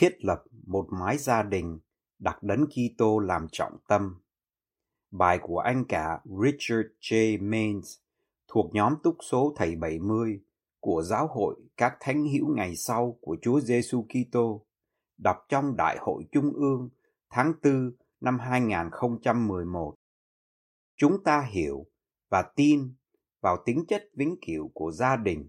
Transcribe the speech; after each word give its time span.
Thiết 0.00 0.24
lập 0.24 0.44
một 0.66 0.86
mái 0.90 1.18
gia 1.18 1.42
đình 1.42 1.78
đặt 2.18 2.42
đấng 2.42 2.66
Kitô 2.66 3.18
làm 3.18 3.46
trọng 3.52 3.76
tâm. 3.88 4.20
Bài 5.10 5.38
của 5.42 5.58
anh 5.58 5.84
cả 5.88 6.20
Richard 6.24 6.88
J. 7.00 7.42
Maines 7.50 7.98
thuộc 8.48 8.74
nhóm 8.74 8.94
túc 9.02 9.16
số 9.30 9.54
thầy 9.56 9.76
70 9.76 10.40
của 10.80 11.02
giáo 11.02 11.26
hội 11.26 11.56
các 11.76 11.96
thánh 12.00 12.28
hữu 12.28 12.56
ngày 12.56 12.76
sau 12.76 13.18
của 13.20 13.36
Chúa 13.42 13.60
Giêsu 13.60 14.06
Kitô, 14.08 14.66
đọc 15.18 15.36
trong 15.48 15.76
Đại 15.76 15.96
hội 16.00 16.24
Trung 16.32 16.52
ương 16.52 16.88
tháng 17.30 17.52
4 17.62 17.92
năm 18.20 18.38
2011. 18.38 19.94
Chúng 20.96 21.24
ta 21.24 21.48
hiểu 21.50 21.86
và 22.28 22.42
tin 22.56 22.94
vào 23.40 23.56
tính 23.66 23.84
chất 23.88 24.10
vĩnh 24.14 24.36
cửu 24.46 24.70
của 24.74 24.90
gia 24.90 25.16
đình. 25.16 25.48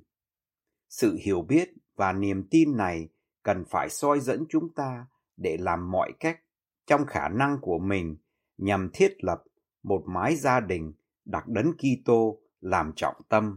Sự 0.90 1.18
hiểu 1.22 1.42
biết 1.42 1.70
và 1.96 2.14
niềm 2.14 2.48
tin 2.52 2.78
này 2.78 3.10
cần 3.44 3.64
phải 3.66 3.90
soi 3.90 4.20
dẫn 4.20 4.46
chúng 4.50 4.74
ta 4.74 5.06
để 5.38 5.58
làm 5.60 5.92
mọi 5.92 6.12
cách 6.20 6.40
trong 6.88 7.06
khả 7.06 7.30
năng 7.30 7.58
của 7.62 7.80
mình 7.80 8.18
nhằm 8.58 8.90
thiết 8.94 9.24
lập 9.24 9.44
một 9.84 10.04
mái 10.06 10.36
gia 10.36 10.60
đình 10.60 10.94
đặt 11.26 11.48
đấng 11.48 11.72
Kitô 11.74 12.42
làm 12.62 12.92
trọng 12.96 13.16
tâm. 13.30 13.56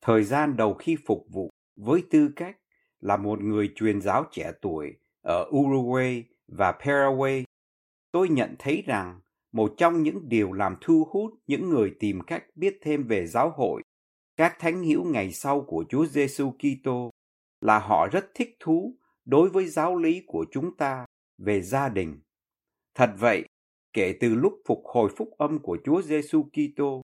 Thời 0.00 0.24
gian 0.24 0.56
đầu 0.56 0.74
khi 0.74 0.96
phục 1.06 1.26
vụ 1.32 1.50
với 1.76 2.02
tư 2.10 2.30
cách 2.36 2.56
là 3.00 3.16
một 3.16 3.40
người 3.40 3.72
truyền 3.74 4.00
giáo 4.00 4.24
trẻ 4.30 4.52
tuổi 4.62 4.94
ở 5.22 5.50
Uruguay 5.56 6.24
và 6.48 6.72
Paraguay, 6.72 7.44
tôi 8.12 8.28
nhận 8.28 8.54
thấy 8.58 8.82
rằng 8.86 9.20
một 9.52 9.74
trong 9.76 10.02
những 10.02 10.28
điều 10.28 10.52
làm 10.52 10.76
thu 10.80 11.08
hút 11.10 11.34
những 11.46 11.70
người 11.70 11.94
tìm 12.00 12.20
cách 12.20 12.44
biết 12.54 12.78
thêm 12.82 13.06
về 13.06 13.26
giáo 13.26 13.50
hội, 13.56 13.82
các 14.36 14.56
thánh 14.58 14.84
hữu 14.84 15.04
ngày 15.04 15.32
sau 15.32 15.60
của 15.60 15.84
Chúa 15.88 16.06
Giêsu 16.06 16.52
Kitô 16.52 17.10
là 17.60 17.78
họ 17.78 18.08
rất 18.12 18.30
thích 18.34 18.56
thú 18.60 18.96
đối 19.24 19.48
với 19.48 19.66
giáo 19.66 19.96
lý 19.96 20.22
của 20.26 20.46
chúng 20.50 20.76
ta 20.76 21.06
về 21.38 21.62
gia 21.62 21.88
đình. 21.88 22.20
Thật 22.94 23.10
vậy, 23.18 23.44
kể 23.92 24.16
từ 24.20 24.34
lúc 24.34 24.52
phục 24.66 24.82
hồi 24.84 25.10
phúc 25.16 25.30
âm 25.38 25.58
của 25.58 25.78
Chúa 25.84 26.02
Giêsu 26.02 26.42
Kitô, 26.42 27.02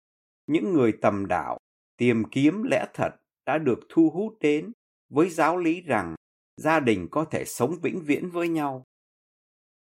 những 0.47 0.73
người 0.73 0.93
tầm 1.03 1.27
đạo 1.27 1.59
tìm 1.97 2.23
kiếm 2.31 2.63
lẽ 2.63 2.87
thật 2.95 3.11
đã 3.47 3.59
được 3.59 3.79
thu 3.89 4.11
hút 4.11 4.37
đến 4.41 4.73
với 5.09 5.31
giáo 5.31 5.57
lý 5.59 5.81
rằng 5.81 6.15
gia 6.57 6.81
đình 6.81 7.09
có 7.11 7.25
thể 7.25 7.45
sống 7.47 7.75
vĩnh 7.83 8.01
viễn 8.01 8.31
với 8.31 8.49
nhau. 8.49 8.85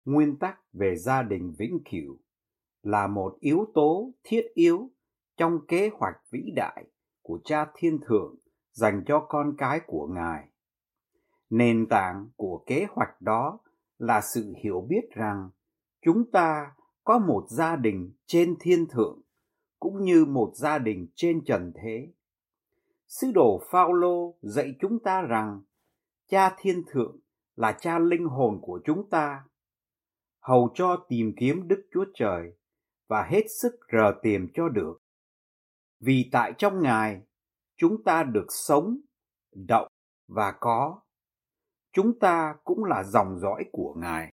Nguyên 0.05 0.39
tắc 0.39 0.59
về 0.73 0.95
gia 0.95 1.23
đình 1.23 1.53
vĩnh 1.57 1.79
cửu 1.91 2.19
là 2.83 3.07
một 3.07 3.37
yếu 3.39 3.65
tố 3.73 4.11
thiết 4.23 4.47
yếu 4.53 4.91
trong 5.37 5.67
kế 5.67 5.89
hoạch 5.93 6.15
vĩ 6.31 6.51
đại 6.55 6.85
của 7.21 7.39
Cha 7.45 7.65
Thiên 7.75 7.99
Thượng 8.07 8.35
dành 8.71 9.03
cho 9.07 9.25
con 9.29 9.55
cái 9.57 9.79
của 9.87 10.07
Ngài. 10.07 10.49
Nền 11.49 11.87
tảng 11.89 12.29
của 12.35 12.63
kế 12.65 12.87
hoạch 12.89 13.21
đó 13.21 13.59
là 13.97 14.21
sự 14.33 14.53
hiểu 14.63 14.85
biết 14.89 15.09
rằng 15.15 15.49
chúng 16.01 16.31
ta 16.31 16.71
có 17.03 17.19
một 17.19 17.45
gia 17.49 17.75
đình 17.75 18.13
trên 18.25 18.55
thiên 18.59 18.87
thượng 18.87 19.21
cũng 19.79 20.03
như 20.03 20.25
một 20.25 20.51
gia 20.55 20.77
đình 20.77 21.07
trên 21.15 21.45
trần 21.45 21.71
thế. 21.75 22.13
Sứ 23.07 23.31
đồ 23.31 23.61
Phaolô 23.71 24.35
dạy 24.41 24.75
chúng 24.79 24.99
ta 24.99 25.21
rằng 25.21 25.61
Cha 26.29 26.55
Thiên 26.57 26.83
Thượng 26.87 27.19
là 27.55 27.77
cha 27.79 27.99
linh 27.99 28.25
hồn 28.25 28.59
của 28.61 28.79
chúng 28.85 29.09
ta, 29.09 29.43
hầu 30.39 30.71
cho 30.73 31.05
tìm 31.09 31.33
kiếm 31.37 31.67
Đức 31.67 31.87
Chúa 31.93 32.05
Trời 32.13 32.53
và 33.07 33.23
hết 33.23 33.43
sức 33.61 33.71
rờ 33.91 34.19
tìm 34.21 34.47
cho 34.53 34.69
được. 34.69 35.01
Vì 35.99 36.29
tại 36.31 36.53
trong 36.57 36.81
Ngài, 36.83 37.21
chúng 37.77 38.03
ta 38.03 38.23
được 38.23 38.45
sống, 38.49 38.97
động 39.51 39.87
và 40.27 40.53
có 40.59 41.01
chúng 41.99 42.19
ta 42.19 42.55
cũng 42.63 42.83
là 42.83 43.03
dòng 43.03 43.39
dõi 43.39 43.65
của 43.71 43.93
Ngài. 43.97 44.31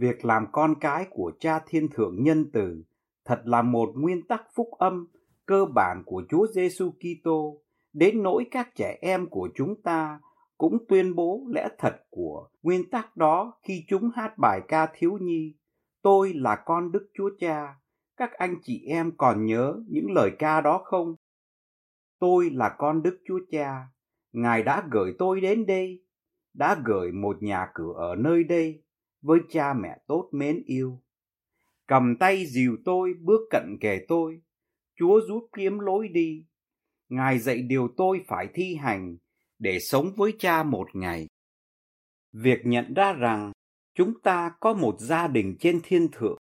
Việc 0.00 0.24
làm 0.24 0.46
con 0.52 0.74
cái 0.80 1.06
của 1.10 1.32
Cha 1.40 1.60
Thiên 1.66 1.88
Thượng 1.88 2.22
Nhân 2.22 2.50
Từ 2.52 2.82
thật 3.24 3.42
là 3.44 3.62
một 3.62 3.92
nguyên 3.94 4.26
tắc 4.26 4.42
phúc 4.54 4.68
âm 4.78 5.06
cơ 5.46 5.64
bản 5.74 6.02
của 6.06 6.22
Chúa 6.28 6.46
Giêsu 6.46 6.90
Kitô, 6.90 7.62
đến 7.92 8.22
nỗi 8.22 8.46
các 8.50 8.68
trẻ 8.74 8.98
em 9.00 9.26
của 9.26 9.48
chúng 9.54 9.82
ta 9.82 10.20
cũng 10.58 10.78
tuyên 10.88 11.14
bố 11.14 11.46
lẽ 11.54 11.68
thật 11.78 11.96
của 12.10 12.48
nguyên 12.62 12.90
tắc 12.90 13.16
đó 13.16 13.58
khi 13.62 13.84
chúng 13.88 14.10
hát 14.14 14.38
bài 14.38 14.60
ca 14.68 14.88
thiếu 14.94 15.18
nhi 15.20 15.54
Tôi 16.02 16.32
là 16.34 16.62
con 16.66 16.92
Đức 16.92 17.10
Chúa 17.14 17.30
Cha. 17.38 17.76
Các 18.16 18.32
anh 18.32 18.56
chị 18.62 18.84
em 18.86 19.12
còn 19.16 19.46
nhớ 19.46 19.74
những 19.88 20.06
lời 20.10 20.30
ca 20.38 20.60
đó 20.60 20.80
không? 20.84 21.14
Tôi 22.18 22.50
là 22.50 22.74
con 22.78 23.02
Đức 23.02 23.18
Chúa 23.26 23.40
Cha. 23.50 23.88
Ngài 24.32 24.62
đã 24.62 24.88
gửi 24.90 25.14
tôi 25.18 25.40
đến 25.40 25.66
đây 25.66 26.04
đã 26.54 26.82
gửi 26.84 27.12
một 27.12 27.42
nhà 27.42 27.66
cửa 27.74 27.92
ở 27.96 28.16
nơi 28.16 28.44
đây 28.44 28.82
với 29.22 29.38
cha 29.50 29.74
mẹ 29.74 29.98
tốt 30.06 30.28
mến 30.32 30.62
yêu. 30.66 31.02
Cầm 31.86 32.16
tay 32.20 32.46
dìu 32.46 32.76
tôi 32.84 33.14
bước 33.20 33.40
cận 33.50 33.76
kề 33.80 34.04
tôi, 34.08 34.40
Chúa 34.96 35.20
rút 35.28 35.44
kiếm 35.56 35.78
lối 35.78 36.08
đi. 36.08 36.46
Ngài 37.08 37.38
dạy 37.38 37.62
điều 37.62 37.88
tôi 37.96 38.24
phải 38.26 38.48
thi 38.54 38.74
hành 38.74 39.16
để 39.58 39.78
sống 39.80 40.12
với 40.16 40.32
cha 40.38 40.62
một 40.62 40.88
ngày. 40.94 41.26
Việc 42.32 42.58
nhận 42.64 42.94
ra 42.94 43.12
rằng 43.12 43.52
chúng 43.94 44.20
ta 44.22 44.52
có 44.60 44.72
một 44.74 44.96
gia 45.00 45.26
đình 45.28 45.56
trên 45.60 45.80
thiên 45.82 46.08
thượng 46.12 46.38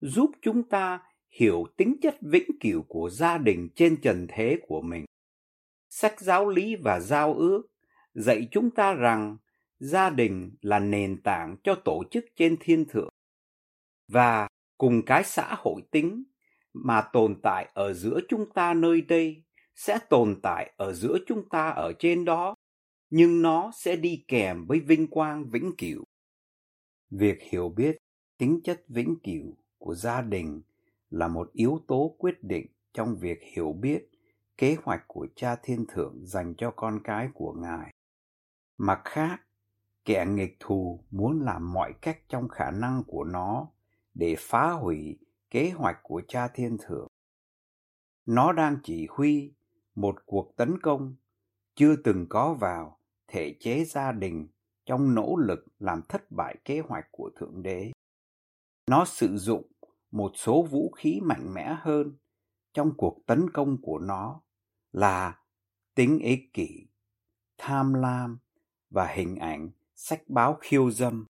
giúp 0.00 0.30
chúng 0.42 0.68
ta 0.68 1.00
hiểu 1.38 1.64
tính 1.76 1.96
chất 2.02 2.16
vĩnh 2.20 2.50
cửu 2.60 2.82
của 2.88 3.10
gia 3.10 3.38
đình 3.38 3.68
trên 3.74 4.00
trần 4.00 4.26
thế 4.28 4.58
của 4.62 4.80
mình. 4.80 5.04
Sách 5.90 6.20
giáo 6.20 6.48
lý 6.48 6.76
và 6.76 7.00
giao 7.00 7.34
ước 7.34 7.62
dạy 8.14 8.48
chúng 8.50 8.70
ta 8.70 8.94
rằng 8.94 9.36
gia 9.80 10.10
đình 10.10 10.56
là 10.60 10.78
nền 10.78 11.22
tảng 11.22 11.56
cho 11.64 11.74
tổ 11.74 12.02
chức 12.10 12.24
trên 12.36 12.56
thiên 12.60 12.84
thượng. 12.88 13.08
Và 14.08 14.48
cùng 14.78 15.02
cái 15.06 15.24
xã 15.24 15.54
hội 15.58 15.82
tính 15.90 16.24
mà 16.72 17.02
tồn 17.12 17.40
tại 17.42 17.70
ở 17.74 17.92
giữa 17.92 18.20
chúng 18.28 18.52
ta 18.54 18.74
nơi 18.74 19.00
đây 19.00 19.44
sẽ 19.74 19.98
tồn 20.08 20.40
tại 20.42 20.74
ở 20.76 20.92
giữa 20.92 21.18
chúng 21.26 21.48
ta 21.48 21.68
ở 21.68 21.92
trên 21.98 22.24
đó, 22.24 22.54
nhưng 23.10 23.42
nó 23.42 23.70
sẽ 23.74 23.96
đi 23.96 24.24
kèm 24.28 24.66
với 24.66 24.80
vinh 24.80 25.06
quang 25.06 25.50
vĩnh 25.50 25.72
cửu. 25.78 26.04
Việc 27.10 27.38
hiểu 27.42 27.68
biết 27.68 27.96
tính 28.38 28.60
chất 28.64 28.84
vĩnh 28.88 29.16
cửu 29.22 29.56
của 29.78 29.94
gia 29.94 30.22
đình 30.22 30.62
là 31.10 31.28
một 31.28 31.52
yếu 31.52 31.80
tố 31.88 32.16
quyết 32.18 32.42
định 32.42 32.66
trong 32.92 33.16
việc 33.16 33.38
hiểu 33.42 33.72
biết 33.72 34.08
kế 34.56 34.76
hoạch 34.82 35.04
của 35.08 35.26
cha 35.36 35.56
thiên 35.62 35.84
thượng 35.88 36.26
dành 36.26 36.54
cho 36.58 36.70
con 36.70 37.00
cái 37.04 37.28
của 37.34 37.52
ngài. 37.52 37.94
Mặt 38.78 39.00
khác 39.04 39.43
kẻ 40.04 40.26
nghịch 40.28 40.56
thù 40.60 41.04
muốn 41.10 41.40
làm 41.40 41.72
mọi 41.72 41.92
cách 42.02 42.18
trong 42.28 42.48
khả 42.48 42.70
năng 42.70 43.02
của 43.06 43.24
nó 43.24 43.68
để 44.14 44.36
phá 44.38 44.70
hủy 44.70 45.18
kế 45.50 45.70
hoạch 45.70 45.96
của 46.02 46.22
cha 46.28 46.48
thiên 46.48 46.76
thượng. 46.78 47.06
Nó 48.26 48.52
đang 48.52 48.76
chỉ 48.82 49.06
huy 49.10 49.54
một 49.94 50.26
cuộc 50.26 50.56
tấn 50.56 50.78
công 50.82 51.14
chưa 51.74 51.96
từng 51.96 52.26
có 52.28 52.54
vào 52.54 52.98
thể 53.28 53.56
chế 53.60 53.84
gia 53.84 54.12
đình 54.12 54.48
trong 54.86 55.14
nỗ 55.14 55.36
lực 55.36 55.66
làm 55.78 56.02
thất 56.08 56.30
bại 56.30 56.56
kế 56.64 56.80
hoạch 56.80 57.06
của 57.10 57.30
thượng 57.36 57.62
đế. 57.62 57.92
Nó 58.86 59.04
sử 59.04 59.36
dụng 59.36 59.72
một 60.10 60.32
số 60.34 60.62
vũ 60.62 60.90
khí 60.90 61.20
mạnh 61.22 61.54
mẽ 61.54 61.76
hơn 61.80 62.16
trong 62.72 62.92
cuộc 62.96 63.18
tấn 63.26 63.50
công 63.50 63.78
của 63.82 63.98
nó 63.98 64.40
là 64.92 65.38
tính 65.94 66.18
ích 66.18 66.52
kỷ, 66.52 66.86
tham 67.58 67.94
lam 67.94 68.38
và 68.90 69.06
hình 69.06 69.36
ảnh 69.36 69.70
sách 69.96 70.22
báo 70.28 70.58
khiêu 70.60 70.90
dâm. 70.90 71.26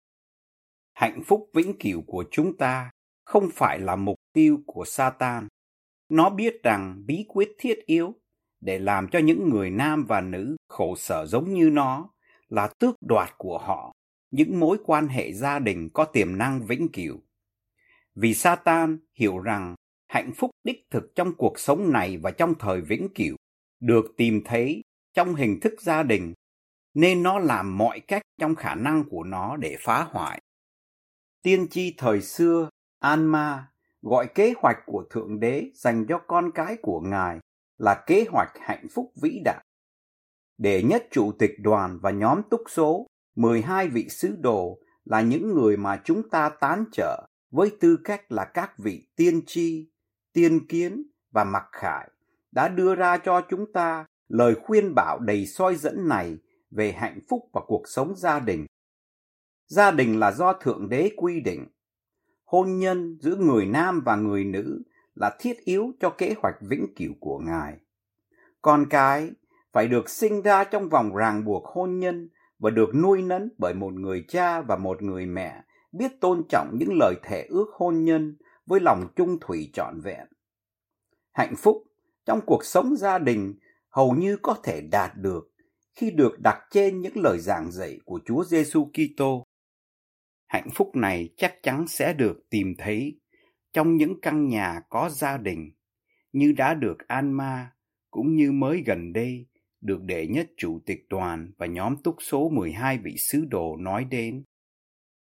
Hạnh 0.92 1.22
phúc 1.26 1.50
vĩnh 1.54 1.78
cửu 1.78 2.02
của 2.06 2.24
chúng 2.30 2.56
ta 2.56 2.90
không 3.24 3.48
phải 3.54 3.78
là 3.78 3.96
mục 3.96 4.16
tiêu 4.32 4.58
của 4.66 4.84
Satan. 4.84 5.48
Nó 6.08 6.30
biết 6.30 6.62
rằng 6.62 7.02
bí 7.06 7.24
quyết 7.28 7.48
thiết 7.58 7.86
yếu 7.86 8.14
để 8.60 8.78
làm 8.78 9.08
cho 9.08 9.18
những 9.18 9.48
người 9.48 9.70
nam 9.70 10.04
và 10.08 10.20
nữ 10.20 10.56
khổ 10.68 10.96
sở 10.96 11.26
giống 11.26 11.54
như 11.54 11.70
nó 11.70 12.10
là 12.48 12.70
tước 12.78 12.94
đoạt 13.00 13.34
của 13.38 13.58
họ 13.58 13.92
những 14.30 14.60
mối 14.60 14.78
quan 14.84 15.08
hệ 15.08 15.32
gia 15.32 15.58
đình 15.58 15.88
có 15.92 16.04
tiềm 16.04 16.38
năng 16.38 16.66
vĩnh 16.66 16.88
cửu. 16.92 17.20
Vì 18.14 18.34
Satan 18.34 18.98
hiểu 19.14 19.38
rằng 19.38 19.74
hạnh 20.08 20.32
phúc 20.36 20.50
đích 20.64 20.86
thực 20.90 21.14
trong 21.14 21.34
cuộc 21.34 21.58
sống 21.58 21.92
này 21.92 22.16
và 22.16 22.30
trong 22.30 22.54
thời 22.58 22.80
vĩnh 22.80 23.08
cửu 23.14 23.36
được 23.80 24.14
tìm 24.16 24.42
thấy 24.44 24.82
trong 25.14 25.34
hình 25.34 25.60
thức 25.60 25.80
gia 25.80 26.02
đình, 26.02 26.34
nên 26.94 27.22
nó 27.22 27.38
làm 27.38 27.78
mọi 27.78 28.00
cách 28.00 28.22
trong 28.38 28.54
khả 28.54 28.74
năng 28.74 29.04
của 29.10 29.24
nó 29.24 29.56
để 29.56 29.76
phá 29.80 30.08
hoại. 30.10 30.40
Tiên 31.42 31.66
tri 31.70 31.94
thời 31.98 32.20
xưa, 32.20 32.68
Anma, 32.98 33.72
gọi 34.02 34.26
kế 34.34 34.54
hoạch 34.56 34.76
của 34.86 35.04
Thượng 35.10 35.40
Đế 35.40 35.70
dành 35.74 36.06
cho 36.08 36.18
con 36.18 36.50
cái 36.54 36.76
của 36.82 37.00
Ngài 37.00 37.38
là 37.78 38.04
kế 38.06 38.24
hoạch 38.30 38.52
hạnh 38.60 38.86
phúc 38.94 39.12
vĩ 39.22 39.40
đại. 39.44 39.64
Để 40.58 40.82
nhất 40.82 41.06
chủ 41.10 41.32
tịch 41.38 41.52
đoàn 41.58 41.98
và 42.02 42.10
nhóm 42.10 42.42
túc 42.50 42.60
số 42.68 43.06
12 43.36 43.88
vị 43.88 44.08
sứ 44.08 44.36
đồ 44.40 44.78
là 45.04 45.20
những 45.20 45.54
người 45.54 45.76
mà 45.76 46.00
chúng 46.04 46.30
ta 46.30 46.48
tán 46.48 46.84
trợ 46.92 47.26
với 47.50 47.72
tư 47.80 47.98
cách 48.04 48.32
là 48.32 48.44
các 48.44 48.78
vị 48.78 49.08
tiên 49.16 49.40
tri, 49.46 49.90
tiên 50.32 50.66
kiến 50.66 51.02
và 51.30 51.44
mặc 51.44 51.64
khải 51.72 52.10
đã 52.52 52.68
đưa 52.68 52.94
ra 52.94 53.18
cho 53.18 53.40
chúng 53.48 53.72
ta 53.72 54.06
lời 54.28 54.54
khuyên 54.62 54.94
bảo 54.94 55.18
đầy 55.18 55.46
soi 55.46 55.76
dẫn 55.76 56.08
này 56.08 56.38
về 56.70 56.92
hạnh 56.92 57.20
phúc 57.28 57.48
và 57.52 57.60
cuộc 57.66 57.82
sống 57.86 58.16
gia 58.16 58.40
đình. 58.40 58.66
Gia 59.66 59.90
đình 59.90 60.20
là 60.20 60.32
do 60.32 60.52
Thượng 60.52 60.88
Đế 60.88 61.10
quy 61.16 61.40
định. 61.40 61.66
Hôn 62.44 62.78
nhân 62.78 63.18
giữa 63.20 63.36
người 63.36 63.66
nam 63.66 64.02
và 64.04 64.16
người 64.16 64.44
nữ 64.44 64.82
là 65.14 65.36
thiết 65.38 65.64
yếu 65.64 65.92
cho 66.00 66.10
kế 66.10 66.34
hoạch 66.38 66.54
vĩnh 66.60 66.86
cửu 66.96 67.12
của 67.20 67.38
Ngài. 67.38 67.76
Con 68.62 68.86
cái 68.90 69.30
phải 69.72 69.88
được 69.88 70.08
sinh 70.08 70.42
ra 70.42 70.64
trong 70.64 70.88
vòng 70.88 71.14
ràng 71.14 71.44
buộc 71.44 71.66
hôn 71.66 71.98
nhân 71.98 72.28
và 72.58 72.70
được 72.70 72.94
nuôi 72.94 73.22
nấng 73.22 73.48
bởi 73.58 73.74
một 73.74 73.92
người 73.92 74.24
cha 74.28 74.60
và 74.60 74.76
một 74.76 75.02
người 75.02 75.26
mẹ 75.26 75.62
biết 75.92 76.20
tôn 76.20 76.42
trọng 76.48 76.70
những 76.78 76.98
lời 76.98 77.14
thề 77.22 77.46
ước 77.48 77.66
hôn 77.72 78.04
nhân 78.04 78.36
với 78.66 78.80
lòng 78.80 79.08
trung 79.16 79.38
thủy 79.40 79.70
trọn 79.72 80.00
vẹn. 80.00 80.26
Hạnh 81.32 81.54
phúc 81.56 81.84
trong 82.26 82.40
cuộc 82.46 82.64
sống 82.64 82.96
gia 82.96 83.18
đình 83.18 83.54
hầu 83.88 84.14
như 84.14 84.36
có 84.42 84.56
thể 84.62 84.80
đạt 84.80 85.12
được 85.16 85.49
khi 85.94 86.10
được 86.10 86.40
đặt 86.40 86.58
trên 86.70 87.00
những 87.00 87.16
lời 87.16 87.38
giảng 87.38 87.72
dạy 87.72 87.98
của 88.04 88.20
Chúa 88.24 88.44
Giêsu 88.44 88.90
Kitô. 88.92 89.44
Hạnh 90.46 90.68
phúc 90.74 90.96
này 90.96 91.28
chắc 91.36 91.54
chắn 91.62 91.88
sẽ 91.88 92.12
được 92.12 92.40
tìm 92.50 92.74
thấy 92.78 93.20
trong 93.72 93.96
những 93.96 94.20
căn 94.20 94.48
nhà 94.48 94.80
có 94.88 95.10
gia 95.10 95.38
đình 95.38 95.70
như 96.32 96.52
đã 96.52 96.74
được 96.74 96.96
Anma 97.08 97.72
cũng 98.10 98.34
như 98.34 98.52
mới 98.52 98.82
gần 98.86 99.12
đây 99.12 99.46
được 99.80 100.02
đệ 100.02 100.26
nhất 100.26 100.50
chủ 100.56 100.80
tịch 100.86 101.06
đoàn 101.08 101.52
và 101.58 101.66
nhóm 101.66 101.96
túc 101.96 102.16
số 102.20 102.48
12 102.48 102.98
vị 102.98 103.14
sứ 103.18 103.44
đồ 103.44 103.76
nói 103.76 104.04
đến. 104.04 104.44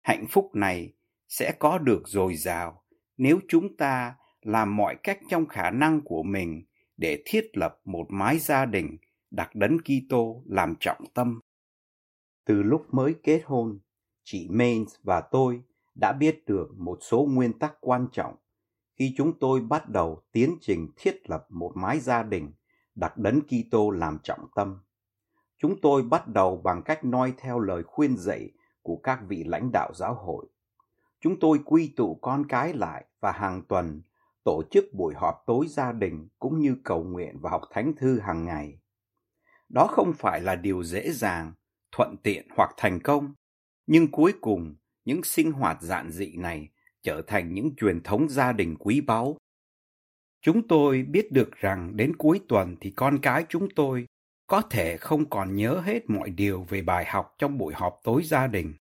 Hạnh 0.01 0.25
phúc 0.29 0.49
này 0.53 0.93
sẽ 1.27 1.51
có 1.59 1.77
được 1.77 2.01
dồi 2.05 2.35
dào 2.35 2.83
nếu 3.17 3.39
chúng 3.47 3.77
ta 3.77 4.15
làm 4.41 4.75
mọi 4.75 4.95
cách 5.03 5.19
trong 5.29 5.47
khả 5.47 5.69
năng 5.69 6.01
của 6.01 6.23
mình 6.23 6.65
để 6.97 7.23
thiết 7.25 7.49
lập 7.53 7.79
một 7.85 8.05
mái 8.09 8.39
gia 8.39 8.65
đình 8.65 8.97
đặt 9.31 9.55
đấng 9.55 9.77
Kitô 9.77 10.43
làm 10.45 10.75
trọng 10.79 11.05
tâm. 11.13 11.39
Từ 12.45 12.63
lúc 12.63 12.93
mới 12.93 13.15
kết 13.23 13.41
hôn, 13.45 13.79
chị 14.23 14.47
Mains 14.49 14.95
và 15.03 15.21
tôi 15.21 15.61
đã 15.99 16.13
biết 16.19 16.45
được 16.45 16.67
một 16.77 16.97
số 17.01 17.27
nguyên 17.29 17.59
tắc 17.59 17.73
quan 17.81 18.07
trọng 18.11 18.35
khi 18.99 19.13
chúng 19.17 19.39
tôi 19.39 19.61
bắt 19.61 19.89
đầu 19.89 20.21
tiến 20.31 20.57
trình 20.61 20.91
thiết 20.97 21.29
lập 21.29 21.45
một 21.49 21.71
mái 21.75 21.99
gia 21.99 22.23
đình 22.23 22.51
đặt 22.95 23.17
đấng 23.17 23.41
Kitô 23.41 23.89
làm 23.89 24.19
trọng 24.23 24.47
tâm. 24.55 24.79
Chúng 25.57 25.81
tôi 25.81 26.03
bắt 26.03 26.27
đầu 26.27 26.57
bằng 26.57 26.81
cách 26.83 27.05
noi 27.05 27.33
theo 27.37 27.59
lời 27.59 27.83
khuyên 27.83 28.17
dạy 28.17 28.51
của 28.81 28.97
các 29.03 29.19
vị 29.27 29.43
lãnh 29.43 29.71
đạo 29.73 29.91
giáo 29.95 30.13
hội. 30.13 30.45
Chúng 31.19 31.39
tôi 31.39 31.59
quy 31.65 31.93
tụ 31.95 32.19
con 32.21 32.45
cái 32.49 32.73
lại 32.73 33.05
và 33.19 33.31
hàng 33.31 33.61
tuần 33.67 34.01
tổ 34.43 34.63
chức 34.71 34.85
buổi 34.93 35.13
họp 35.17 35.43
tối 35.45 35.67
gia 35.67 35.91
đình 35.91 36.27
cũng 36.39 36.59
như 36.59 36.75
cầu 36.83 37.03
nguyện 37.03 37.37
và 37.41 37.49
học 37.49 37.61
thánh 37.71 37.93
thư 37.97 38.19
hàng 38.19 38.45
ngày. 38.45 38.79
Đó 39.69 39.87
không 39.87 40.13
phải 40.13 40.41
là 40.41 40.55
điều 40.55 40.83
dễ 40.83 41.11
dàng, 41.11 41.53
thuận 41.91 42.15
tiện 42.23 42.47
hoặc 42.55 42.69
thành 42.77 42.99
công, 42.99 43.33
nhưng 43.87 44.11
cuối 44.11 44.33
cùng 44.41 44.75
những 45.05 45.23
sinh 45.23 45.51
hoạt 45.51 45.81
giản 45.81 46.11
dị 46.11 46.35
này 46.35 46.69
trở 47.01 47.21
thành 47.27 47.53
những 47.53 47.75
truyền 47.75 48.03
thống 48.03 48.29
gia 48.29 48.51
đình 48.51 48.75
quý 48.79 49.01
báu. 49.01 49.37
Chúng 50.41 50.67
tôi 50.67 51.03
biết 51.03 51.31
được 51.31 51.51
rằng 51.51 51.97
đến 51.97 52.15
cuối 52.17 52.41
tuần 52.47 52.75
thì 52.81 52.91
con 52.91 53.19
cái 53.21 53.45
chúng 53.49 53.69
tôi 53.75 54.05
có 54.47 54.61
thể 54.61 54.97
không 54.97 55.29
còn 55.29 55.55
nhớ 55.55 55.81
hết 55.85 56.09
mọi 56.09 56.29
điều 56.29 56.63
về 56.63 56.81
bài 56.81 57.05
học 57.05 57.35
trong 57.37 57.57
buổi 57.57 57.73
họp 57.73 57.99
tối 58.03 58.23
gia 58.23 58.47
đình, 58.47 58.73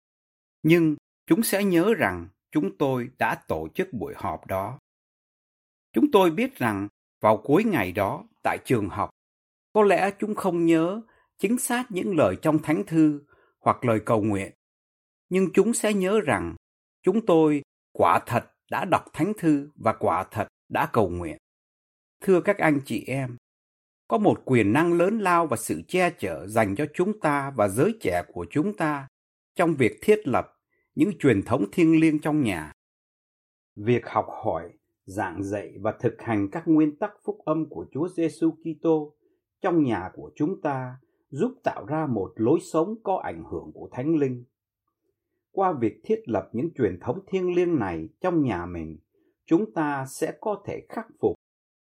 nhưng 0.64 0.96
chúng 1.28 1.44
sẽ 1.44 1.64
nhớ 1.64 1.94
rằng 1.98 2.28
chúng 2.52 2.78
tôi 2.78 3.10
đã 3.18 3.36
tổ 3.48 3.68
chức 3.76 3.94
buổi 3.94 4.14
họp 4.18 4.48
đó. 4.48 4.80
Chúng 5.94 6.12
tôi 6.12 6.32
biết 6.32 6.58
rằng 6.58 6.88
vào 7.22 7.38
cuối 7.38 7.64
ngày 7.64 7.92
đó 7.92 8.24
tại 8.44 8.58
trường 8.66 8.90
học, 8.90 9.10
có 9.76 9.84
lẽ 9.84 10.12
chúng 10.20 10.36
không 10.36 10.66
nhớ 10.66 11.02
chính 11.38 11.58
xác 11.58 11.84
những 11.90 12.18
lời 12.18 12.36
trong 12.42 12.60
thánh 12.60 12.84
thư 12.88 13.22
hoặc 13.60 13.86
lời 13.86 14.00
cầu 14.06 14.22
nguyện, 14.22 14.52
nhưng 15.30 15.54
chúng 15.54 15.74
sẽ 15.74 15.94
nhớ 15.94 16.20
rằng 16.26 16.56
chúng 17.04 17.26
tôi 17.26 17.62
quả 17.92 18.20
thật 18.26 18.44
đã 18.72 18.86
đọc 18.86 19.06
thánh 19.14 19.34
thư 19.38 19.70
và 19.76 19.94
quả 19.94 20.24
thật 20.32 20.48
đã 20.70 20.90
cầu 20.94 21.10
nguyện. 21.10 21.38
Thưa 22.22 22.42
các 22.42 22.58
anh 22.58 22.80
chị 22.86 23.04
em, 23.08 23.38
có 24.08 24.18
một 24.18 24.42
quyền 24.46 24.74
năng 24.74 24.94
lớn 24.94 25.20
lao 25.20 25.48
và 25.48 25.58
sự 25.58 25.82
che 25.88 26.10
chở 26.20 26.48
dành 26.48 26.76
cho 26.76 26.86
chúng 26.94 27.20
ta 27.20 27.54
và 27.56 27.68
giới 27.68 27.98
trẻ 28.02 28.24
của 28.34 28.46
chúng 28.52 28.78
ta 28.78 29.08
trong 29.56 29.76
việc 29.76 30.00
thiết 30.02 30.28
lập 30.28 30.48
những 30.96 31.18
truyền 31.18 31.42
thống 31.42 31.66
thiêng 31.72 32.00
liêng 32.00 32.20
trong 32.20 32.44
nhà. 32.44 32.72
Việc 33.76 34.08
học 34.08 34.28
hỏi 34.44 34.74
giảng 35.06 35.44
dạy 35.44 35.74
và 35.82 35.94
thực 36.00 36.22
hành 36.22 36.50
các 36.52 36.64
nguyên 36.66 36.96
tắc 37.00 37.12
phúc 37.24 37.38
âm 37.46 37.70
của 37.70 37.86
Chúa 37.92 38.08
Giêsu 38.08 38.52
Kitô 38.52 39.16
trong 39.66 39.84
nhà 39.84 40.12
của 40.14 40.32
chúng 40.36 40.62
ta 40.62 40.98
giúp 41.30 41.54
tạo 41.64 41.86
ra 41.86 42.08
một 42.08 42.34
lối 42.36 42.60
sống 42.74 42.96
có 43.04 43.22
ảnh 43.24 43.44
hưởng 43.52 43.72
của 43.74 43.90
Thánh 43.92 44.16
Linh. 44.16 44.44
Qua 45.52 45.74
việc 45.80 46.02
thiết 46.04 46.22
lập 46.26 46.50
những 46.54 46.70
truyền 46.78 47.00
thống 47.00 47.20
thiêng 47.28 47.56
liêng 47.56 47.80
này 47.80 48.10
trong 48.22 48.44
nhà 48.44 48.66
mình, 48.66 48.98
chúng 49.46 49.74
ta 49.74 50.06
sẽ 50.10 50.34
có 50.42 50.62
thể 50.66 50.86
khắc 50.90 51.08
phục 51.22 51.36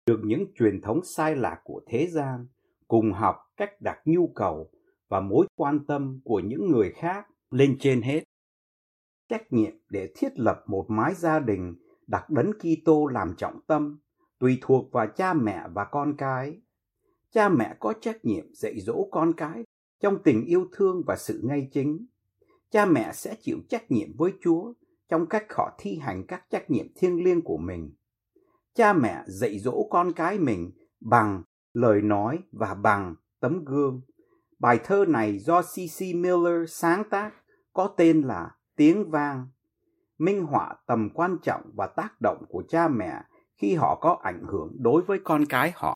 được 0.05 0.19
những 0.23 0.45
truyền 0.55 0.81
thống 0.81 0.99
sai 1.03 1.35
lạc 1.35 1.61
của 1.63 1.81
thế 1.87 2.07
gian, 2.07 2.47
cùng 2.87 3.13
học 3.13 3.35
cách 3.57 3.81
đặt 3.81 3.97
nhu 4.05 4.27
cầu 4.27 4.71
và 5.09 5.19
mối 5.19 5.47
quan 5.55 5.85
tâm 5.85 6.21
của 6.23 6.39
những 6.39 6.71
người 6.71 6.91
khác 6.91 7.27
lên 7.51 7.77
trên 7.79 8.01
hết. 8.01 8.23
Trách 9.29 9.53
nhiệm 9.53 9.73
để 9.89 10.11
thiết 10.15 10.39
lập 10.39 10.63
một 10.67 10.85
mái 10.89 11.13
gia 11.13 11.39
đình 11.39 11.75
đặt 12.07 12.29
đấng 12.29 12.51
Kitô 12.53 13.07
làm 13.07 13.33
trọng 13.37 13.59
tâm, 13.67 13.99
tùy 14.39 14.57
thuộc 14.61 14.91
vào 14.91 15.07
cha 15.15 15.33
mẹ 15.33 15.61
và 15.73 15.85
con 15.85 16.15
cái. 16.17 16.61
Cha 17.31 17.49
mẹ 17.49 17.75
có 17.79 17.93
trách 18.01 18.25
nhiệm 18.25 18.45
dạy 18.53 18.79
dỗ 18.79 19.07
con 19.11 19.33
cái 19.33 19.63
trong 19.99 20.23
tình 20.23 20.45
yêu 20.45 20.65
thương 20.71 21.01
và 21.07 21.15
sự 21.15 21.41
ngay 21.43 21.69
chính. 21.71 22.05
Cha 22.71 22.85
mẹ 22.85 23.11
sẽ 23.13 23.35
chịu 23.41 23.57
trách 23.69 23.91
nhiệm 23.91 24.17
với 24.17 24.33
Chúa 24.41 24.73
trong 25.09 25.25
cách 25.25 25.45
họ 25.49 25.75
thi 25.77 25.99
hành 26.01 26.23
các 26.27 26.43
trách 26.49 26.71
nhiệm 26.71 26.85
thiêng 26.95 27.23
liêng 27.23 27.41
của 27.41 27.57
mình. 27.57 27.93
Cha 28.73 28.93
mẹ 28.93 29.23
dạy 29.27 29.59
dỗ 29.59 29.87
con 29.89 30.13
cái 30.13 30.39
mình 30.39 30.71
bằng 30.99 31.43
lời 31.73 32.01
nói 32.01 32.39
và 32.51 32.73
bằng 32.73 33.15
tấm 33.39 33.65
gương. 33.65 34.01
Bài 34.59 34.79
thơ 34.83 35.05
này 35.07 35.39
do 35.39 35.61
C.C. 35.61 36.01
Miller 36.15 36.69
sáng 36.69 37.03
tác, 37.09 37.31
có 37.73 37.93
tên 37.97 38.21
là 38.21 38.51
Tiếng 38.75 39.09
vang 39.09 39.47
minh 40.21 40.45
họa 40.45 40.75
tầm 40.87 41.09
quan 41.13 41.37
trọng 41.43 41.61
và 41.75 41.87
tác 41.87 42.21
động 42.21 42.45
của 42.49 42.63
cha 42.69 42.87
mẹ 42.87 43.21
khi 43.57 43.75
họ 43.75 43.95
có 44.01 44.19
ảnh 44.23 44.43
hưởng 44.47 44.75
đối 44.79 45.01
với 45.01 45.19
con 45.23 45.45
cái 45.45 45.71
họ. 45.75 45.95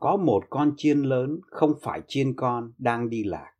Có 0.00 0.16
một 0.16 0.44
con 0.50 0.74
chiên 0.76 1.02
lớn 1.02 1.40
không 1.46 1.74
phải 1.82 2.02
chiên 2.08 2.36
con 2.36 2.72
đang 2.78 3.10
đi 3.10 3.24
lạc. 3.24 3.52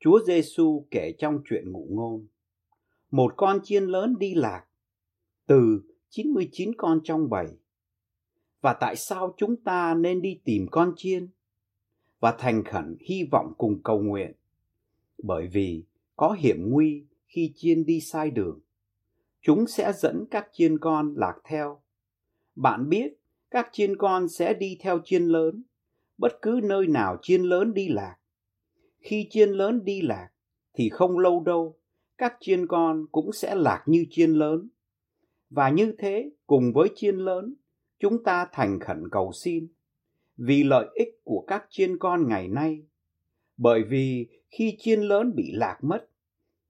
Chúa 0.00 0.20
Giêsu 0.26 0.86
kể 0.90 1.14
trong 1.18 1.42
chuyện 1.44 1.72
ngụ 1.72 1.86
ngôn. 1.90 2.26
Một 3.10 3.34
con 3.36 3.60
chiên 3.62 3.84
lớn 3.84 4.16
đi 4.18 4.34
lạc 4.34 4.64
từ 5.46 5.82
99 6.08 6.72
con 6.78 7.00
trong 7.04 7.30
bầy. 7.30 7.46
Và 8.60 8.72
tại 8.72 8.96
sao 8.96 9.34
chúng 9.36 9.56
ta 9.56 9.94
nên 9.94 10.22
đi 10.22 10.40
tìm 10.44 10.66
con 10.70 10.92
chiên? 10.96 11.28
Và 12.20 12.34
thành 12.38 12.64
khẩn 12.64 12.96
hy 13.00 13.24
vọng 13.32 13.52
cùng 13.58 13.82
cầu 13.82 13.98
nguyện. 13.98 14.32
Bởi 15.22 15.48
vì 15.52 15.84
có 16.16 16.36
hiểm 16.38 16.70
nguy 16.70 17.04
khi 17.26 17.52
chiên 17.56 17.84
đi 17.84 18.00
sai 18.00 18.30
đường 18.30 18.60
chúng 19.44 19.66
sẽ 19.66 19.92
dẫn 19.92 20.24
các 20.30 20.48
chiên 20.52 20.78
con 20.78 21.14
lạc 21.16 21.34
theo. 21.44 21.80
Bạn 22.56 22.88
biết, 22.88 23.12
các 23.54 23.68
chiên 23.72 23.96
con 23.96 24.28
sẽ 24.28 24.54
đi 24.54 24.76
theo 24.80 24.98
chiên 25.04 25.24
lớn, 25.24 25.62
bất 26.18 26.32
cứ 26.42 26.60
nơi 26.62 26.86
nào 26.86 27.16
chiên 27.22 27.42
lớn 27.42 27.74
đi 27.74 27.88
lạc. 27.88 28.16
Khi 28.98 29.26
chiên 29.30 29.50
lớn 29.50 29.84
đi 29.84 30.02
lạc, 30.02 30.28
thì 30.74 30.88
không 30.88 31.18
lâu 31.18 31.40
đâu, 31.40 31.76
các 32.18 32.36
chiên 32.40 32.66
con 32.66 33.06
cũng 33.12 33.32
sẽ 33.32 33.54
lạc 33.54 33.82
như 33.86 34.06
chiên 34.10 34.32
lớn. 34.32 34.68
Và 35.50 35.68
như 35.68 35.94
thế, 35.98 36.30
cùng 36.46 36.72
với 36.72 36.88
chiên 36.94 37.16
lớn, 37.16 37.54
chúng 37.98 38.24
ta 38.24 38.46
thành 38.52 38.80
khẩn 38.80 39.08
cầu 39.10 39.32
xin 39.32 39.68
vì 40.36 40.64
lợi 40.64 40.86
ích 40.94 41.20
của 41.24 41.44
các 41.46 41.66
chiên 41.70 41.98
con 41.98 42.28
ngày 42.28 42.48
nay. 42.48 42.82
Bởi 43.56 43.82
vì 43.82 44.26
khi 44.50 44.76
chiên 44.78 45.00
lớn 45.00 45.34
bị 45.34 45.52
lạc 45.52 45.78
mất, 45.82 46.08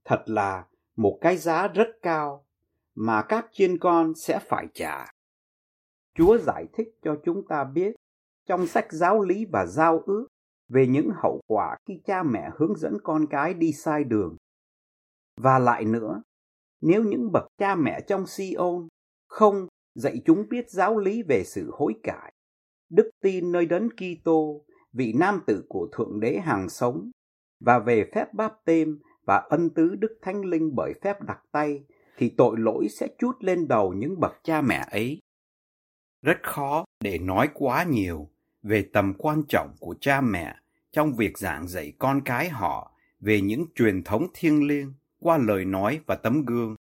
thật 0.05 0.23
là 0.27 0.65
một 0.97 1.19
cái 1.21 1.37
giá 1.37 1.69
rất 1.69 1.89
cao 2.03 2.47
mà 2.95 3.23
các 3.23 3.47
chiên 3.53 3.79
con 3.79 4.15
sẽ 4.15 4.39
phải 4.49 4.67
trả. 4.75 5.14
Chúa 6.15 6.39
giải 6.39 6.67
thích 6.73 6.89
cho 7.03 7.17
chúng 7.25 7.47
ta 7.49 7.65
biết 7.65 7.95
trong 8.47 8.67
sách 8.67 8.93
giáo 8.93 9.21
lý 9.21 9.45
và 9.53 9.67
giao 9.67 10.01
ước 10.07 10.27
về 10.69 10.87
những 10.87 11.11
hậu 11.23 11.41
quả 11.47 11.77
khi 11.89 12.01
cha 12.05 12.23
mẹ 12.23 12.51
hướng 12.57 12.77
dẫn 12.77 12.99
con 13.03 13.27
cái 13.27 13.55
đi 13.55 13.73
sai 13.73 14.05
đường. 14.05 14.37
Và 15.41 15.59
lại 15.59 15.85
nữa, 15.85 16.23
nếu 16.81 17.03
những 17.03 17.33
bậc 17.33 17.45
cha 17.59 17.75
mẹ 17.75 18.01
trong 18.07 18.27
Siôn 18.27 18.89
không 19.27 19.69
dạy 19.95 20.23
chúng 20.25 20.49
biết 20.49 20.71
giáo 20.71 20.99
lý 20.99 21.23
về 21.23 21.45
sự 21.45 21.71
hối 21.73 21.95
cải, 22.03 22.33
đức 22.91 23.11
tin 23.23 23.53
nơi 23.53 23.67
đấng 23.67 23.89
Kitô, 23.91 24.65
vị 24.93 25.13
nam 25.17 25.41
tử 25.47 25.65
của 25.69 25.89
thượng 25.93 26.21
đế 26.21 26.39
hàng 26.39 26.69
sống 26.69 27.11
và 27.61 27.79
về 27.79 28.11
phép 28.15 28.35
báp 28.35 28.53
têm 28.65 28.99
và 29.27 29.37
ân 29.37 29.71
tứ 29.71 29.95
đức 29.95 30.19
thánh 30.23 30.45
linh 30.45 30.75
bởi 30.75 30.95
phép 31.03 31.23
đặt 31.23 31.39
tay 31.53 31.85
thì 32.17 32.35
tội 32.37 32.57
lỗi 32.59 32.87
sẽ 32.89 33.09
chút 33.19 33.33
lên 33.41 33.69
đầu 33.69 33.93
những 33.93 34.21
bậc 34.21 34.33
cha 34.43 34.63
mẹ 34.63 34.87
ấy. 34.91 35.21
Rất 36.25 36.43
khó 36.43 36.85
để 37.01 37.19
nói 37.19 37.49
quá 37.55 37.85
nhiều 37.85 38.29
về 38.63 38.89
tầm 38.93 39.15
quan 39.19 39.43
trọng 39.49 39.77
của 39.81 39.95
cha 40.01 40.21
mẹ 40.21 40.57
trong 40.93 41.15
việc 41.15 41.39
giảng 41.39 41.69
dạy 41.69 41.93
con 41.99 42.21
cái 42.25 42.49
họ 42.49 42.93
về 43.21 43.41
những 43.41 43.67
truyền 43.75 44.03
thống 44.03 44.27
thiêng 44.35 44.67
liêng 44.67 44.93
qua 45.21 45.39
lời 45.39 45.65
nói 45.65 46.01
và 46.07 46.15
tấm 46.15 46.45
gương. 46.45 46.77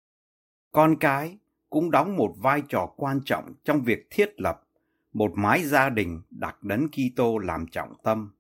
Con 0.71 0.95
cái 0.99 1.37
cũng 1.69 1.91
đóng 1.91 2.15
một 2.15 2.35
vai 2.37 2.61
trò 2.69 2.85
quan 2.97 3.21
trọng 3.25 3.53
trong 3.63 3.81
việc 3.81 4.07
thiết 4.09 4.41
lập 4.41 4.63
một 5.13 5.31
mái 5.35 5.63
gia 5.63 5.89
đình 5.89 6.21
đặt 6.29 6.63
đấng 6.63 6.87
Kitô 6.89 7.37
làm 7.37 7.67
trọng 7.67 7.93
tâm. 8.03 8.31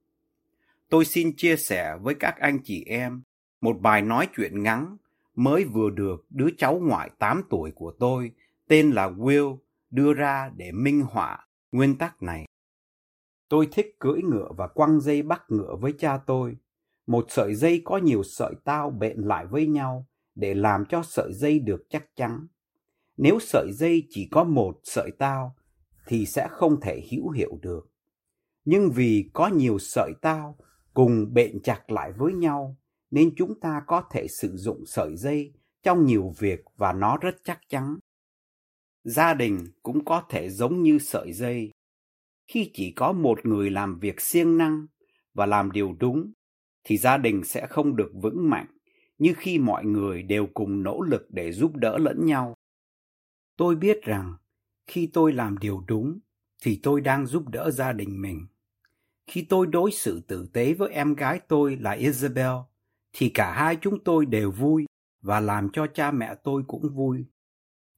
Tôi 0.89 1.05
xin 1.05 1.35
chia 1.37 1.55
sẻ 1.55 1.97
với 2.01 2.15
các 2.15 2.35
anh 2.39 2.59
chị 2.63 2.83
em 2.87 3.21
một 3.61 3.77
bài 3.81 4.01
nói 4.01 4.27
chuyện 4.35 4.63
ngắn 4.63 4.97
mới 5.35 5.63
vừa 5.63 5.89
được 5.89 6.25
đứa 6.29 6.49
cháu 6.57 6.79
ngoại 6.83 7.09
8 7.19 7.41
tuổi 7.49 7.71
của 7.71 7.93
tôi 7.99 8.31
tên 8.67 8.91
là 8.91 9.09
Will 9.09 9.57
đưa 9.93 10.13
ra 10.13 10.51
để 10.55 10.71
minh 10.71 11.01
họa 11.01 11.47
nguyên 11.71 11.97
tắc 11.97 12.23
này. 12.23 12.45
Tôi 13.49 13.67
thích 13.71 13.95
cưỡi 13.99 14.21
ngựa 14.21 14.49
và 14.57 14.67
quăng 14.67 15.01
dây 15.01 15.21
bắt 15.21 15.43
ngựa 15.49 15.75
với 15.81 15.93
cha 15.99 16.17
tôi. 16.17 16.57
Một 17.07 17.25
sợi 17.29 17.55
dây 17.55 17.81
có 17.85 17.97
nhiều 17.97 18.23
sợi 18.23 18.53
tao 18.63 18.89
bện 18.89 19.21
lại 19.21 19.45
với 19.45 19.67
nhau 19.67 20.07
để 20.35 20.53
làm 20.53 20.85
cho 20.85 21.03
sợi 21.03 21.33
dây 21.33 21.59
được 21.59 21.83
chắc 21.89 22.05
chắn. 22.15 22.47
Nếu 23.17 23.39
sợi 23.39 23.71
dây 23.73 24.07
chỉ 24.09 24.27
có 24.31 24.43
một 24.43 24.79
sợi 24.83 25.11
tao 25.17 25.55
thì 26.07 26.25
sẽ 26.25 26.47
không 26.51 26.81
thể 26.81 27.01
hữu 27.11 27.29
hiệu 27.29 27.57
được. 27.61 27.89
Nhưng 28.65 28.91
vì 28.91 29.29
có 29.33 29.47
nhiều 29.47 29.79
sợi 29.79 30.11
tao 30.21 30.57
cùng 30.93 31.33
bện 31.33 31.61
chặt 31.63 31.91
lại 31.91 32.11
với 32.11 32.33
nhau 32.33 32.77
nên 33.11 33.33
chúng 33.35 33.59
ta 33.59 33.83
có 33.87 34.03
thể 34.11 34.27
sử 34.27 34.57
dụng 34.57 34.83
sợi 34.85 35.15
dây 35.15 35.53
trong 35.83 36.05
nhiều 36.05 36.33
việc 36.39 36.59
và 36.77 36.93
nó 36.93 37.17
rất 37.17 37.35
chắc 37.43 37.59
chắn. 37.69 37.97
Gia 39.03 39.33
đình 39.33 39.67
cũng 39.83 40.05
có 40.05 40.23
thể 40.29 40.49
giống 40.49 40.83
như 40.83 40.99
sợi 40.99 41.33
dây. 41.33 41.71
Khi 42.47 42.71
chỉ 42.73 42.91
có 42.91 43.11
một 43.11 43.45
người 43.45 43.71
làm 43.71 43.99
việc 43.99 44.21
siêng 44.21 44.57
năng 44.57 44.87
và 45.33 45.45
làm 45.45 45.71
điều 45.71 45.95
đúng, 45.99 46.31
thì 46.83 46.97
gia 46.97 47.17
đình 47.17 47.43
sẽ 47.43 47.67
không 47.67 47.95
được 47.95 48.11
vững 48.21 48.49
mạnh, 48.49 48.67
như 49.17 49.33
khi 49.37 49.59
mọi 49.59 49.85
người 49.85 50.23
đều 50.23 50.47
cùng 50.53 50.83
nỗ 50.83 51.01
lực 51.01 51.27
để 51.29 51.51
giúp 51.51 51.75
đỡ 51.75 51.97
lẫn 51.97 52.25
nhau. 52.25 52.55
Tôi 53.57 53.75
biết 53.75 54.01
rằng, 54.01 54.33
khi 54.87 55.09
tôi 55.13 55.33
làm 55.33 55.57
điều 55.57 55.83
đúng, 55.87 56.19
thì 56.63 56.79
tôi 56.83 57.01
đang 57.01 57.25
giúp 57.25 57.49
đỡ 57.49 57.71
gia 57.71 57.93
đình 57.93 58.21
mình. 58.21 58.47
Khi 59.27 59.45
tôi 59.49 59.67
đối 59.67 59.91
xử 59.91 60.21
tử 60.27 60.49
tế 60.53 60.73
với 60.73 60.91
em 60.91 61.15
gái 61.15 61.39
tôi 61.47 61.75
là 61.75 61.91
Isabel, 61.91 62.53
thì 63.13 63.29
cả 63.29 63.53
hai 63.53 63.77
chúng 63.81 64.03
tôi 64.03 64.25
đều 64.25 64.51
vui 64.51 64.85
và 65.21 65.39
làm 65.39 65.69
cho 65.73 65.87
cha 65.87 66.11
mẹ 66.11 66.35
tôi 66.43 66.63
cũng 66.67 66.89
vui. 66.95 67.25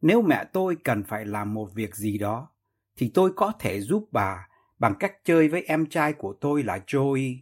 Nếu 0.06 0.22
mẹ 0.22 0.46
tôi 0.54 0.78
cần 0.84 1.04
phải 1.04 1.26
làm 1.26 1.54
một 1.54 1.70
việc 1.74 1.96
gì 1.96 2.18
đó, 2.18 2.50
thì 2.98 3.12
tôi 3.14 3.32
có 3.36 3.54
thể 3.60 3.82
giúp 3.82 4.08
bà 4.12 4.48
bằng 4.80 4.96
cách 5.00 5.14
chơi 5.24 5.48
với 5.48 5.62
em 5.62 5.86
trai 5.86 6.14
của 6.14 6.34
tôi 6.42 6.64
là 6.64 6.80
Joey. 6.88 7.38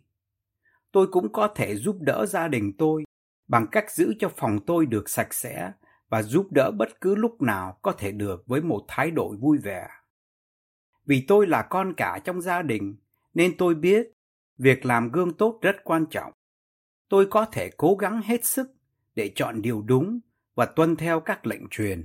Tôi 0.91 1.07
cũng 1.07 1.31
có 1.33 1.47
thể 1.47 1.75
giúp 1.75 1.97
đỡ 1.99 2.25
gia 2.25 2.47
đình 2.47 2.77
tôi 2.77 3.03
bằng 3.47 3.67
cách 3.71 3.91
giữ 3.91 4.13
cho 4.19 4.29
phòng 4.37 4.59
tôi 4.65 4.85
được 4.85 5.09
sạch 5.09 5.33
sẽ 5.33 5.71
và 6.09 6.23
giúp 6.23 6.47
đỡ 6.51 6.71
bất 6.71 7.01
cứ 7.01 7.15
lúc 7.15 7.41
nào 7.41 7.79
có 7.81 7.91
thể 7.91 8.11
được 8.11 8.43
với 8.47 8.61
một 8.61 8.85
thái 8.87 9.11
độ 9.11 9.35
vui 9.39 9.57
vẻ. 9.57 9.87
Vì 11.05 11.25
tôi 11.27 11.47
là 11.47 11.61
con 11.61 11.93
cả 11.97 12.19
trong 12.23 12.41
gia 12.41 12.61
đình, 12.61 12.95
nên 13.33 13.57
tôi 13.57 13.75
biết 13.75 14.07
việc 14.57 14.85
làm 14.85 15.11
gương 15.11 15.37
tốt 15.37 15.59
rất 15.61 15.75
quan 15.83 16.05
trọng 16.05 16.33
tôi 17.09 17.27
có 17.29 17.45
thể 17.45 17.69
cố 17.77 17.95
gắng 17.95 18.21
hết 18.21 18.45
sức 18.45 18.71
để 19.15 19.31
chọn 19.35 19.61
điều 19.61 19.81
đúng 19.81 20.19
và 20.55 20.65
tuân 20.65 20.95
theo 20.95 21.19
các 21.19 21.47
lệnh 21.47 21.69
truyền. 21.69 22.03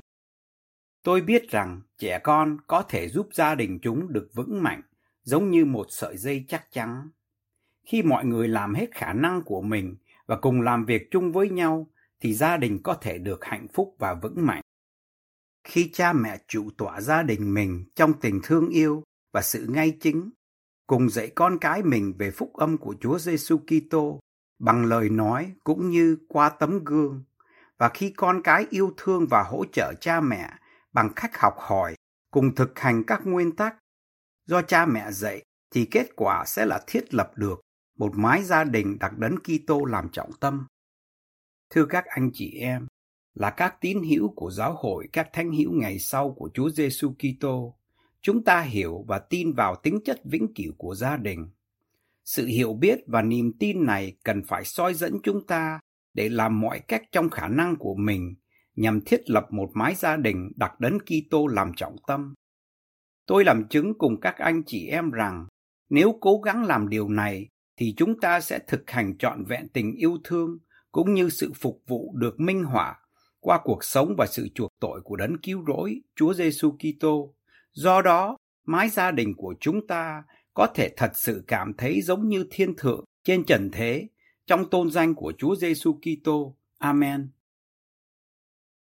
Tôi 1.08 1.20
biết 1.20 1.50
rằng 1.50 1.80
trẻ 1.98 2.20
con 2.24 2.58
có 2.66 2.82
thể 2.82 3.08
giúp 3.08 3.28
gia 3.32 3.54
đình 3.54 3.78
chúng 3.82 4.12
được 4.12 4.30
vững 4.34 4.62
mạnh 4.62 4.82
giống 5.22 5.50
như 5.50 5.64
một 5.64 5.86
sợi 5.90 6.16
dây 6.16 6.44
chắc 6.48 6.64
chắn. 6.70 7.08
Khi 7.86 8.02
mọi 8.02 8.24
người 8.24 8.48
làm 8.48 8.74
hết 8.74 8.86
khả 8.94 9.12
năng 9.12 9.42
của 9.42 9.62
mình 9.62 9.96
và 10.26 10.36
cùng 10.36 10.60
làm 10.60 10.84
việc 10.84 11.10
chung 11.10 11.32
với 11.32 11.50
nhau 11.50 11.86
thì 12.20 12.34
gia 12.34 12.56
đình 12.56 12.82
có 12.82 12.94
thể 12.94 13.18
được 13.18 13.44
hạnh 13.44 13.66
phúc 13.74 13.96
và 13.98 14.14
vững 14.14 14.46
mạnh. 14.46 14.62
Khi 15.64 15.90
cha 15.92 16.12
mẹ 16.12 16.38
trụ 16.48 16.70
tọa 16.78 17.00
gia 17.00 17.22
đình 17.22 17.54
mình 17.54 17.84
trong 17.94 18.12
tình 18.20 18.40
thương 18.42 18.68
yêu 18.68 19.02
và 19.32 19.42
sự 19.42 19.66
ngay 19.68 19.96
chính, 20.00 20.30
cùng 20.86 21.08
dạy 21.08 21.28
con 21.34 21.58
cái 21.58 21.82
mình 21.82 22.14
về 22.18 22.30
phúc 22.30 22.52
âm 22.54 22.78
của 22.78 22.94
Chúa 23.00 23.18
Giêsu 23.18 23.58
Kitô 23.58 24.20
bằng 24.58 24.84
lời 24.84 25.10
nói 25.10 25.52
cũng 25.64 25.90
như 25.90 26.18
qua 26.28 26.48
tấm 26.48 26.84
gương 26.84 27.24
và 27.78 27.88
khi 27.88 28.10
con 28.16 28.42
cái 28.42 28.66
yêu 28.70 28.92
thương 28.96 29.26
và 29.30 29.42
hỗ 29.42 29.64
trợ 29.72 29.94
cha 30.00 30.20
mẹ 30.20 30.50
bằng 30.92 31.12
cách 31.16 31.38
học 31.38 31.54
hỏi 31.59 31.95
cùng 32.30 32.54
thực 32.54 32.78
hành 32.78 33.04
các 33.07 33.21
nguyên 33.25 33.57
tắc 33.57 33.76
do 34.47 34.62
cha 34.62 34.87
mẹ 34.87 35.11
dạy 35.11 35.42
thì 35.71 35.88
kết 35.90 36.07
quả 36.16 36.45
sẽ 36.47 36.66
là 36.66 36.80
thiết 36.87 37.14
lập 37.14 37.33
được 37.37 37.61
một 37.99 38.12
mái 38.14 38.42
gia 38.42 38.64
đình 38.64 38.99
đặt 38.99 39.18
đấng 39.18 39.37
Kitô 39.37 39.85
làm 39.85 40.09
trọng 40.12 40.30
tâm. 40.40 40.66
Thưa 41.71 41.87
các 41.87 42.04
anh 42.07 42.30
chị 42.35 42.59
em, 42.61 42.87
là 43.35 43.50
các 43.50 43.76
tín 43.80 44.02
hữu 44.11 44.33
của 44.37 44.50
giáo 44.50 44.75
hội 44.75 45.09
các 45.12 45.28
thánh 45.33 45.52
hữu 45.52 45.73
ngày 45.73 45.99
sau 45.99 46.33
của 46.33 46.50
Chúa 46.54 46.71
Giêsu 46.71 47.14
Kitô, 47.18 47.75
chúng 48.21 48.45
ta 48.45 48.61
hiểu 48.61 49.04
và 49.09 49.18
tin 49.18 49.52
vào 49.52 49.76
tính 49.83 50.00
chất 50.04 50.21
vĩnh 50.25 50.54
cửu 50.54 50.73
của 50.78 50.95
gia 50.95 51.16
đình 51.16 51.50
sự 52.28 52.47
hiểu 52.47 52.75
biết 52.75 53.00
và 53.07 53.23
niềm 53.23 53.52
tin 53.59 53.87
này 53.87 54.16
cần 54.25 54.42
phải 54.49 54.64
soi 54.64 54.95
dẫn 54.95 55.18
chúng 55.23 55.47
ta 55.47 55.80
để 56.14 56.28
làm 56.28 56.61
mọi 56.61 56.80
cách 56.80 57.02
trong 57.12 57.30
khả 57.30 57.49
năng 57.49 57.76
của 57.76 57.95
mình 57.95 58.35
nhằm 58.78 59.00
thiết 59.00 59.30
lập 59.30 59.47
một 59.50 59.70
mái 59.75 59.94
gia 59.94 60.16
đình 60.16 60.52
đặt 60.56 60.80
đấng 60.80 60.99
Kitô 60.99 61.47
làm 61.47 61.73
trọng 61.76 61.97
tâm. 62.06 62.35
Tôi 63.26 63.44
làm 63.44 63.68
chứng 63.68 63.99
cùng 63.99 64.20
các 64.20 64.37
anh 64.37 64.62
chị 64.66 64.87
em 64.87 65.11
rằng 65.11 65.47
nếu 65.90 66.18
cố 66.20 66.40
gắng 66.40 66.64
làm 66.64 66.88
điều 66.88 67.08
này 67.08 67.49
thì 67.76 67.94
chúng 67.97 68.20
ta 68.20 68.40
sẽ 68.40 68.58
thực 68.68 68.90
hành 68.90 69.18
trọn 69.18 69.44
vẹn 69.44 69.68
tình 69.68 69.94
yêu 69.94 70.18
thương 70.25 70.58
cũng 70.92 71.14
như 71.14 71.28
sự 71.28 71.52
phục 71.54 71.82
vụ 71.87 72.14
được 72.16 72.40
minh 72.40 72.64
họa 72.64 72.97
qua 73.40 73.61
cuộc 73.64 73.85
sống 73.85 74.14
và 74.18 74.26
sự 74.26 74.49
chuộc 74.54 74.70
tội 74.80 75.00
của 75.04 75.16
đấng 75.16 75.38
cứu 75.42 75.64
rỗi 75.66 76.00
Chúa 76.16 76.35
Giêsu 76.35 76.70
Kitô. 76.70 77.35
Do 77.73 78.02
đó, 78.02 78.37
mái 78.66 78.88
gia 78.88 79.11
đình 79.11 79.35
của 79.37 79.54
chúng 79.61 79.87
ta 79.87 80.23
có 80.54 80.66
thể 80.75 80.92
thật 80.97 81.11
sự 81.14 81.44
cảm 81.47 81.73
thấy 81.78 82.00
giống 82.02 82.28
như 82.28 82.47
thiên 82.50 82.76
thượng 82.76 83.04
trên 83.25 83.44
trần 83.44 83.70
thế 83.73 84.08
trong 84.47 84.70
tôn 84.70 84.90
danh 84.90 85.14
của 85.14 85.32
Chúa 85.38 85.56
Giêsu 85.56 85.92
Kitô. 85.92 86.56
Amen. 86.78 87.30